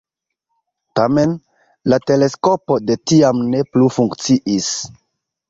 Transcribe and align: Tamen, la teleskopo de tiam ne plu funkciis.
Tamen, 0.99 1.35
la 1.93 1.99
teleskopo 2.07 2.79
de 2.87 2.97
tiam 3.13 3.45
ne 3.53 3.63
plu 3.75 3.93
funkciis. 4.01 4.73